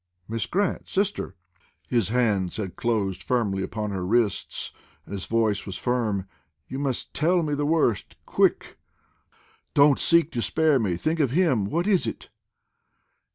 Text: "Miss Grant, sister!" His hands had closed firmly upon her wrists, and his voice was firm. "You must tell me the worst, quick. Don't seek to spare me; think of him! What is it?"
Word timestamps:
"Miss 0.27 0.47
Grant, 0.47 0.89
sister!" 0.89 1.35
His 1.87 2.09
hands 2.09 2.57
had 2.57 2.75
closed 2.75 3.21
firmly 3.21 3.61
upon 3.61 3.91
her 3.91 4.03
wrists, 4.03 4.71
and 5.05 5.13
his 5.13 5.27
voice 5.27 5.63
was 5.67 5.77
firm. 5.77 6.27
"You 6.67 6.79
must 6.79 7.13
tell 7.13 7.43
me 7.43 7.53
the 7.53 7.67
worst, 7.67 8.15
quick. 8.25 8.79
Don't 9.75 9.99
seek 9.99 10.31
to 10.31 10.41
spare 10.41 10.79
me; 10.79 10.97
think 10.97 11.19
of 11.19 11.29
him! 11.29 11.65
What 11.65 11.85
is 11.85 12.07
it?" 12.07 12.29